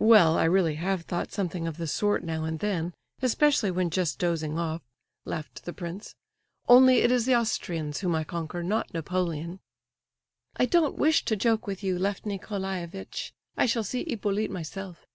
"Well, 0.00 0.36
I 0.36 0.44
really 0.44 0.74
have 0.74 1.04
thought 1.06 1.32
something 1.32 1.66
of 1.66 1.78
the 1.78 1.86
sort 1.86 2.22
now 2.22 2.44
and 2.44 2.58
then, 2.58 2.92
especially 3.22 3.70
when 3.70 3.88
just 3.88 4.18
dozing 4.18 4.58
off," 4.58 4.82
laughed 5.24 5.64
the 5.64 5.72
prince. 5.72 6.14
"Only 6.68 6.98
it 6.98 7.10
is 7.10 7.24
the 7.24 7.34
Austrians 7.34 8.00
whom 8.00 8.14
I 8.14 8.24
conquer—not 8.24 8.92
Napoleon." 8.92 9.60
"I 10.56 10.66
don't 10.66 10.98
wish 10.98 11.24
to 11.24 11.34
joke 11.34 11.66
with 11.66 11.82
you, 11.82 11.98
Lef 11.98 12.26
Nicolaievitch. 12.26 13.32
I 13.56 13.64
shall 13.64 13.84
see 13.84 14.04
Hippolyte 14.06 14.50
myself. 14.50 15.06